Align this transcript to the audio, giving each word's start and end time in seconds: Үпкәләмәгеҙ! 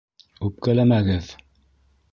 Үпкәләмәгеҙ! 0.47 1.31